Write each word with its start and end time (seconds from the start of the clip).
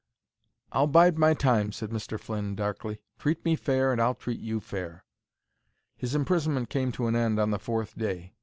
"I'll 0.71 0.87
bide 0.87 1.19
my 1.19 1.35
time," 1.35 1.71
said 1.71 1.91
Mr. 1.91 2.19
Flynn, 2.19 2.55
darkly. 2.55 3.03
"Treat 3.19 3.45
me 3.45 3.55
fair 3.55 3.91
and 3.91 4.01
I'll 4.01 4.15
treat 4.15 4.39
you 4.39 4.59
fair." 4.59 5.05
His 5.95 6.15
imprisonment 6.15 6.71
came 6.71 6.91
to 6.93 7.05
an 7.05 7.15
end 7.15 7.37
on 7.39 7.51
the 7.51 7.59
fourth 7.59 7.95
day. 7.95 8.33